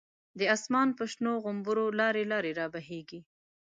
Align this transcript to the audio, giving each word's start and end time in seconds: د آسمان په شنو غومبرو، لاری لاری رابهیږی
د 0.39 0.41
آسمان 0.55 0.89
په 0.97 1.03
شنو 1.11 1.31
غومبرو، 1.43 1.85
لاری 1.99 2.23
لاری 2.31 2.51
رابهیږی 2.59 3.19